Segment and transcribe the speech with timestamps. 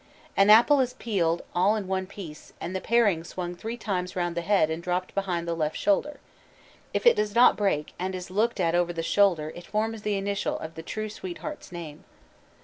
[0.35, 4.35] _An apple is peeled all in one piece, and the paring swung three times round
[4.35, 6.19] the head and dropped behind the left shoulder.
[6.91, 10.15] If it does not break, and is looked at over the shoulder it forms the
[10.17, 12.03] initial of the true sweetheart's name.